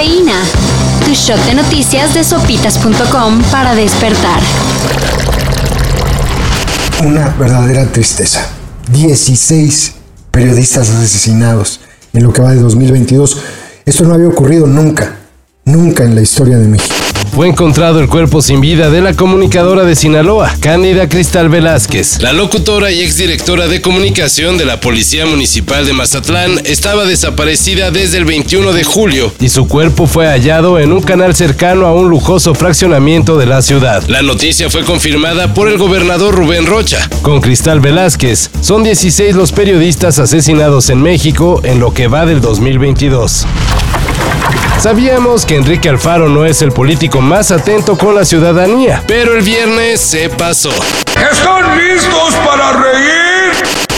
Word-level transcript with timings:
Cafeína. 0.00 0.40
Tu 1.04 1.12
shot 1.12 1.38
de 1.44 1.54
noticias 1.54 2.14
de 2.14 2.24
sopitas.com 2.24 3.42
para 3.50 3.74
despertar. 3.74 4.40
Una 7.04 7.28
verdadera 7.38 7.84
tristeza. 7.84 8.48
16 8.90 9.92
periodistas 10.30 10.88
asesinados 10.88 11.80
en 12.14 12.22
lo 12.22 12.32
que 12.32 12.40
va 12.40 12.52
de 12.52 12.60
2022. 12.60 13.36
Esto 13.84 14.04
no 14.04 14.14
había 14.14 14.28
ocurrido 14.28 14.66
nunca, 14.66 15.16
nunca 15.66 16.04
en 16.04 16.14
la 16.14 16.22
historia 16.22 16.56
de 16.56 16.66
México 16.66 16.99
fue 17.32 17.48
encontrado 17.48 18.00
el 18.00 18.08
cuerpo 18.08 18.42
sin 18.42 18.60
vida 18.60 18.90
de 18.90 19.00
la 19.00 19.14
comunicadora 19.14 19.84
de 19.84 19.96
Sinaloa, 19.96 20.54
Cándida 20.60 21.08
Cristal 21.08 21.48
Velázquez. 21.48 22.20
La 22.20 22.32
locutora 22.32 22.90
y 22.90 23.00
exdirectora 23.00 23.68
de 23.68 23.80
comunicación 23.80 24.58
de 24.58 24.64
la 24.64 24.80
Policía 24.80 25.26
Municipal 25.26 25.86
de 25.86 25.92
Mazatlán 25.92 26.60
estaba 26.64 27.04
desaparecida 27.04 27.90
desde 27.90 28.18
el 28.18 28.24
21 28.24 28.72
de 28.72 28.84
julio 28.84 29.32
y 29.40 29.48
su 29.48 29.68
cuerpo 29.68 30.06
fue 30.06 30.26
hallado 30.26 30.78
en 30.78 30.92
un 30.92 31.02
canal 31.02 31.34
cercano 31.34 31.86
a 31.86 31.92
un 31.94 32.10
lujoso 32.10 32.54
fraccionamiento 32.54 33.38
de 33.38 33.46
la 33.46 33.62
ciudad. 33.62 34.02
La 34.08 34.22
noticia 34.22 34.70
fue 34.70 34.84
confirmada 34.84 35.54
por 35.54 35.68
el 35.68 35.78
gobernador 35.78 36.34
Rubén 36.34 36.66
Rocha. 36.66 37.08
Con 37.22 37.40
Cristal 37.40 37.80
Velázquez, 37.80 38.50
son 38.60 38.82
16 38.82 39.34
los 39.34 39.52
periodistas 39.52 40.18
asesinados 40.18 40.90
en 40.90 41.02
México 41.02 41.60
en 41.64 41.80
lo 41.80 41.94
que 41.94 42.08
va 42.08 42.26
del 42.26 42.40
2022. 42.40 43.46
Sabíamos 44.80 45.44
que 45.44 45.56
Enrique 45.56 45.90
Alfaro 45.90 46.30
no 46.30 46.46
es 46.46 46.62
el 46.62 46.72
político 46.72 47.20
más 47.20 47.50
atento 47.50 47.98
con 47.98 48.14
la 48.14 48.24
ciudadanía, 48.24 49.04
pero 49.06 49.34
el 49.34 49.42
viernes 49.42 50.00
se 50.00 50.30
pasó. 50.30 50.70
¿Están 51.30 51.76
listos 51.76 52.34
para 52.46 52.72
reír? 52.72 53.29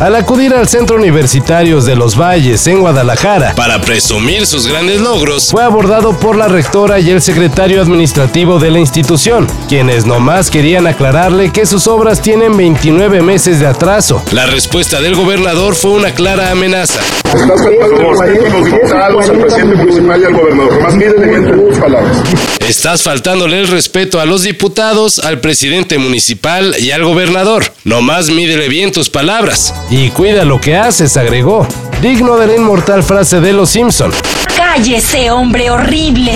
Al 0.00 0.16
acudir 0.16 0.54
al 0.54 0.68
Centro 0.68 0.96
Universitarios 0.96 1.84
de 1.86 1.96
los 1.96 2.18
Valles 2.18 2.66
en 2.66 2.80
Guadalajara 2.80 3.54
para 3.54 3.80
presumir 3.80 4.46
sus 4.46 4.66
grandes 4.66 5.00
logros, 5.00 5.50
fue 5.50 5.62
abordado 5.62 6.18
por 6.18 6.36
la 6.36 6.48
rectora 6.48 7.00
y 7.00 7.10
el 7.10 7.22
secretario 7.22 7.80
administrativo 7.80 8.58
de 8.58 8.70
la 8.70 8.78
institución, 8.78 9.46
quienes 9.68 10.06
nomás 10.06 10.50
querían 10.50 10.86
aclararle 10.86 11.50
que 11.52 11.66
sus 11.66 11.86
obras 11.86 12.20
tienen 12.20 12.56
29 12.56 13.22
meses 13.22 13.60
de 13.60 13.66
atraso. 13.66 14.22
La 14.32 14.46
respuesta 14.46 15.00
del 15.00 15.14
gobernador 15.14 15.74
fue 15.74 15.92
una 15.92 16.12
clara 16.12 16.50
amenaza. 16.50 17.00
Estás 22.68 23.02
faltándole 23.02 23.60
el 23.60 23.68
respeto 23.68 24.20
a 24.20 24.24
los 24.24 24.42
diputados, 24.42 25.18
al 25.18 25.40
presidente 25.40 25.98
municipal 25.98 26.74
y 26.78 26.90
al 26.90 27.04
gobernador. 27.04 27.64
Nomás 27.84 28.30
mídele 28.30 28.68
bien 28.68 28.92
tus 28.92 29.10
palabras. 29.10 29.74
Y 29.94 30.08
cuida 30.08 30.46
lo 30.46 30.58
que 30.58 30.74
haces, 30.74 31.18
agregó, 31.18 31.66
digno 32.00 32.38
de 32.38 32.46
la 32.46 32.56
inmortal 32.56 33.02
frase 33.02 33.42
de 33.42 33.52
Los 33.52 33.68
Simpson. 33.68 34.10
Cállese, 34.56 35.30
hombre 35.30 35.68
horrible. 35.68 36.32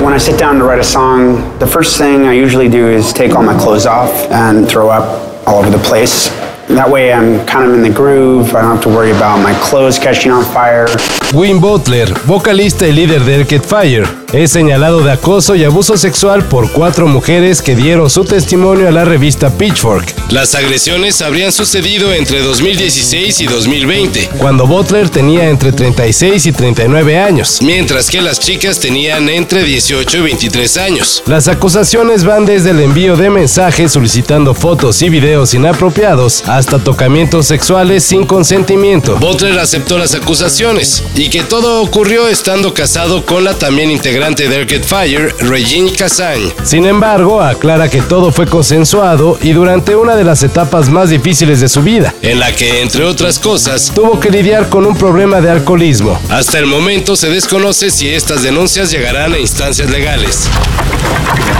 When 0.00 0.14
I 0.14 0.18
sit 0.18 0.38
down 0.38 0.58
to 0.58 0.64
write 0.64 0.80
a 0.80 0.82
song, 0.82 1.42
the 1.58 1.66
first 1.66 1.98
thing 1.98 2.26
I 2.26 2.32
usually 2.32 2.70
do 2.70 2.88
is 2.88 3.12
take 3.12 3.36
all 3.36 3.42
my 3.42 3.52
clothes 3.52 3.84
off 3.84 4.10
and 4.30 4.66
throw 4.66 4.88
up 4.88 5.46
all 5.46 5.58
over 5.58 5.70
the 5.70 5.84
place. 5.86 6.30
That 6.68 6.88
way 6.88 7.12
I'm 7.12 7.44
kind 7.44 7.68
of 7.68 7.74
in 7.74 7.82
the 7.82 7.92
groove. 7.94 8.54
I 8.54 8.62
don't 8.62 8.76
have 8.76 8.82
to 8.84 8.88
worry 8.88 9.10
about 9.10 9.42
my 9.42 9.52
clothes 9.60 9.98
catching 9.98 10.32
on 10.32 10.42
fire. 10.42 10.86
Win 11.32 11.60
Butler, 11.60 12.12
vocalista 12.26 12.86
y 12.86 12.92
líder 12.92 13.24
de 13.24 13.36
Arcade 13.36 13.62
Fire, 13.62 14.06
es 14.34 14.50
señalado 14.50 15.02
de 15.02 15.12
acoso 15.12 15.54
y 15.54 15.64
abuso 15.64 15.96
sexual 15.96 16.44
por 16.44 16.70
cuatro 16.72 17.06
mujeres 17.06 17.62
que 17.62 17.74
dieron 17.74 18.10
su 18.10 18.24
testimonio 18.24 18.88
a 18.88 18.90
la 18.90 19.04
revista 19.06 19.50
Pitchfork. 19.50 20.14
Las 20.30 20.54
agresiones 20.54 21.22
habrían 21.22 21.52
sucedido 21.52 22.12
entre 22.12 22.42
2016 22.42 23.40
y 23.40 23.46
2020, 23.46 24.28
cuando 24.38 24.66
Butler 24.66 25.08
tenía 25.08 25.48
entre 25.48 25.72
36 25.72 26.46
y 26.46 26.52
39 26.52 27.18
años, 27.18 27.60
mientras 27.62 28.10
que 28.10 28.20
las 28.20 28.38
chicas 28.38 28.78
tenían 28.78 29.28
entre 29.30 29.64
18 29.64 30.18
y 30.18 30.20
23 30.20 30.76
años. 30.78 31.22
Las 31.26 31.48
acusaciones 31.48 32.24
van 32.24 32.44
desde 32.44 32.70
el 32.70 32.80
envío 32.80 33.16
de 33.16 33.30
mensajes 33.30 33.92
solicitando 33.92 34.54
fotos 34.54 35.00
y 35.00 35.08
videos 35.08 35.54
inapropiados 35.54 36.46
hasta 36.46 36.78
tocamientos 36.78 37.46
sexuales 37.46 38.04
sin 38.04 38.26
consentimiento. 38.26 39.16
Butler 39.16 39.58
aceptó 39.58 39.98
las 39.98 40.14
acusaciones 40.14 41.02
y 41.21 41.21
que 41.28 41.42
todo 41.42 41.82
ocurrió 41.82 42.28
estando 42.28 42.74
casado 42.74 43.24
con 43.24 43.44
la 43.44 43.54
también 43.54 43.90
integrante 43.90 44.48
de 44.48 44.56
Arcade 44.60 44.82
Fire, 44.82 45.34
Regine 45.40 45.92
Cassagne. 45.92 46.52
Sin 46.64 46.84
embargo, 46.84 47.40
aclara 47.40 47.88
que 47.88 48.02
todo 48.02 48.32
fue 48.32 48.46
consensuado 48.46 49.38
y 49.42 49.52
durante 49.52 49.94
una 49.94 50.16
de 50.16 50.24
las 50.24 50.42
etapas 50.42 50.88
más 50.88 51.10
difíciles 51.10 51.60
de 51.60 51.68
su 51.68 51.82
vida, 51.82 52.14
en 52.22 52.40
la 52.40 52.52
que, 52.52 52.82
entre 52.82 53.04
otras 53.04 53.38
cosas, 53.38 53.92
tuvo 53.94 54.18
que 54.18 54.30
lidiar 54.30 54.68
con 54.68 54.86
un 54.86 54.96
problema 54.96 55.40
de 55.40 55.50
alcoholismo. 55.50 56.20
Hasta 56.28 56.58
el 56.58 56.66
momento 56.66 57.14
se 57.14 57.28
desconoce 57.28 57.90
si 57.90 58.08
estas 58.08 58.42
denuncias 58.42 58.90
llegarán 58.90 59.32
a 59.34 59.38
instancias 59.38 59.90
legales. 59.90 60.48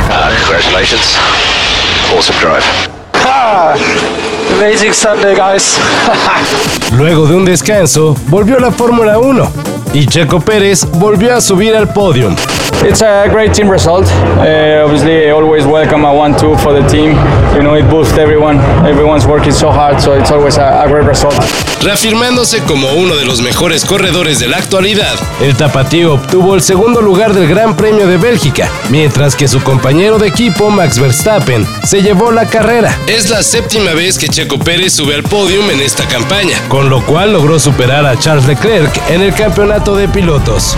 Uh, 0.08 0.34
congratulations. 0.46 1.16
Awesome 2.14 2.38
drive. 2.40 2.64
Amazing 4.62 4.94
Sunday, 4.94 5.34
guys. 5.34 5.76
Luego 6.96 7.26
de 7.26 7.34
un 7.34 7.44
descanso, 7.44 8.14
volvió 8.28 8.60
la 8.60 8.70
Fórmula 8.70 9.18
1 9.18 9.50
y 9.92 10.06
Checo 10.06 10.38
Pérez 10.38 10.86
volvió 11.00 11.34
a 11.34 11.40
subir 11.40 11.74
al 11.74 11.92
podio. 11.92 12.28
It's 12.84 13.00
a 13.00 13.28
great 13.30 13.54
team 13.54 13.70
result. 13.70 14.06
Uh, 14.06 14.82
obviously, 14.84 15.28
I 15.28 15.30
always 15.30 15.64
welcome 15.64 16.04
a 16.04 16.12
one-two 16.12 16.56
for 16.58 16.72
the 16.72 16.86
team. 16.88 17.12
You 17.54 17.62
know, 17.62 17.76
it 17.76 17.88
boosts 17.88 18.18
everyone. 18.18 18.58
Everyone's 18.84 19.24
working 19.24 19.52
so 19.52 19.70
hard, 19.70 20.00
so 20.00 20.14
it's 20.14 20.32
always 20.32 20.58
a, 20.58 20.82
a 20.82 20.88
great 20.88 21.06
result. 21.06 21.34
Reafirmándose 21.80 22.60
como 22.60 22.88
uno 22.94 23.14
de 23.14 23.24
los 23.24 23.40
mejores 23.40 23.84
corredores 23.84 24.40
de 24.40 24.48
la 24.48 24.56
actualidad, 24.56 25.14
el 25.40 25.56
tapatío 25.56 26.14
obtuvo 26.14 26.54
el 26.54 26.62
segundo 26.62 27.00
lugar 27.00 27.34
del 27.34 27.48
Gran 27.48 27.76
Premio 27.76 28.06
de 28.08 28.16
Bélgica, 28.16 28.68
mientras 28.90 29.36
que 29.36 29.46
su 29.46 29.62
compañero 29.62 30.18
de 30.18 30.28
equipo 30.28 30.70
Max 30.70 30.98
Verstappen 30.98 31.66
se 31.84 32.02
llevó 32.02 32.32
la 32.32 32.46
carrera. 32.46 32.96
Es 33.06 33.30
la 33.30 33.42
séptima 33.42 33.92
vez 33.94 34.18
que 34.18 34.28
Checo 34.28 34.58
Pérez 34.58 34.92
sube 34.92 35.14
al 35.14 35.22
podium 35.22 35.70
en 35.70 35.80
esta 35.80 36.06
campaña, 36.06 36.56
con 36.68 36.90
lo 36.90 37.00
cual 37.04 37.32
logró 37.32 37.58
superar 37.60 38.06
a 38.06 38.18
Charles 38.18 38.46
Leclerc 38.46 39.00
en 39.08 39.22
el 39.22 39.34
campeonato 39.34 39.94
de 39.94 40.08
pilotos. 40.08 40.76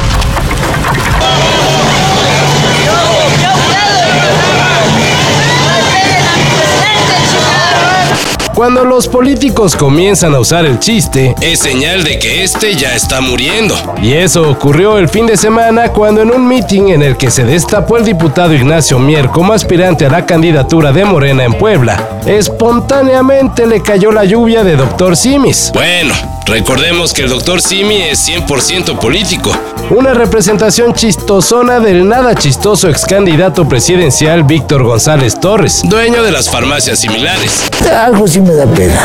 Cuando 8.54 8.84
los 8.84 9.08
políticos 9.08 9.74
comienzan 9.74 10.32
a 10.32 10.38
usar 10.38 10.64
el 10.64 10.78
chiste, 10.78 11.34
es 11.40 11.58
señal 11.58 12.04
de 12.04 12.20
que 12.20 12.44
este 12.44 12.76
ya 12.76 12.94
está 12.94 13.20
muriendo. 13.20 13.74
Y 14.00 14.12
eso 14.12 14.48
ocurrió 14.48 14.96
el 14.96 15.08
fin 15.08 15.26
de 15.26 15.36
semana 15.36 15.88
cuando 15.88 16.22
en 16.22 16.30
un 16.30 16.46
meeting 16.46 16.90
en 16.90 17.02
el 17.02 17.16
que 17.16 17.32
se 17.32 17.44
destapó 17.44 17.96
el 17.96 18.04
diputado 18.04 18.54
Ignacio 18.54 19.00
Mier 19.00 19.26
como 19.28 19.52
aspirante 19.52 20.06
a 20.06 20.08
la 20.08 20.24
candidatura 20.24 20.92
de 20.92 21.04
Morena 21.04 21.42
en 21.42 21.54
Puebla, 21.54 22.20
espontáneamente 22.26 23.66
le 23.66 23.82
cayó 23.82 24.12
la 24.12 24.24
lluvia 24.24 24.62
de 24.62 24.76
Dr. 24.76 25.16
Simis. 25.16 25.72
Bueno, 25.74 26.14
Recordemos 26.46 27.14
que 27.14 27.22
el 27.22 27.30
Dr. 27.30 27.60
Simi 27.62 28.02
es 28.02 28.28
100% 28.28 28.98
político. 28.98 29.50
Una 29.90 30.12
representación 30.12 30.92
chistosona 30.92 31.80
del 31.80 32.06
nada 32.06 32.34
chistoso 32.34 32.88
ex 32.90 33.06
candidato 33.06 33.66
presidencial 33.66 34.44
Víctor 34.44 34.84
González 34.84 35.40
Torres, 35.40 35.80
dueño 35.84 36.22
de 36.22 36.30
las 36.30 36.50
farmacias 36.50 36.98
similares. 36.98 37.62
Algo 37.90 38.28
sí 38.28 38.40
me 38.40 38.52
da 38.52 38.66
pena 38.66 39.00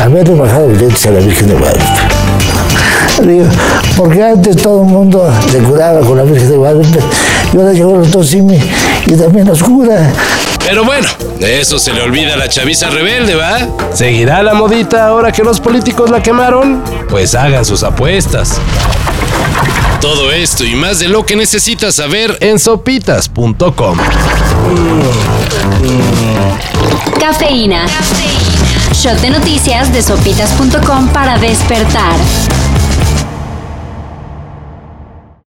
haberle 0.00 0.34
bajado 0.36 0.68
billetes 0.68 1.04
a 1.06 1.10
la 1.10 1.20
Virgen 1.20 1.48
de 1.48 1.54
Guadalupe. 1.54 1.84
Digo, 3.22 3.46
porque 3.96 4.22
antes 4.22 4.56
todo 4.56 4.82
el 4.82 4.88
mundo 4.88 5.28
se 5.50 5.58
curaba 5.58 6.00
con 6.00 6.16
la 6.16 6.22
Virgen 6.22 6.48
de 6.48 6.56
Guadalupe 6.56 7.00
y 7.52 7.56
ahora 7.56 7.72
llegó 7.72 7.96
el 7.96 8.02
doctor 8.02 8.24
Simi 8.24 8.60
y 9.06 9.12
también 9.16 9.46
nos 9.46 9.62
cura. 9.64 10.12
Pero 10.68 10.84
bueno, 10.84 11.08
de 11.38 11.62
eso 11.62 11.78
se 11.78 11.94
le 11.94 12.02
olvida 12.02 12.34
a 12.34 12.36
la 12.36 12.46
chaviza 12.46 12.90
rebelde, 12.90 13.34
¿va? 13.34 13.66
¿Seguirá 13.94 14.42
la 14.42 14.52
modita 14.52 15.06
ahora 15.06 15.32
que 15.32 15.42
los 15.42 15.60
políticos 15.60 16.10
la 16.10 16.22
quemaron? 16.22 16.84
Pues 17.08 17.34
hagan 17.34 17.64
sus 17.64 17.82
apuestas. 17.82 18.60
Todo 20.02 20.30
esto 20.30 20.66
y 20.66 20.74
más 20.74 20.98
de 20.98 21.08
lo 21.08 21.24
que 21.24 21.36
necesitas 21.36 21.94
saber 21.94 22.36
en 22.42 22.58
sopitas.com. 22.58 23.96
Cafeína. 27.18 27.86
Shot 28.92 29.20
de 29.22 29.30
noticias 29.30 29.90
de 29.90 30.02
sopitas.com 30.02 31.08
para 31.14 31.38
despertar. 31.38 32.12